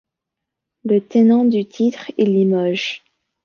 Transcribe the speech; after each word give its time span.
Le 0.83 0.99
tenant 0.99 1.45
du 1.45 1.67
titre 1.67 2.09
est 2.17 2.25
Limoges. 2.25 3.03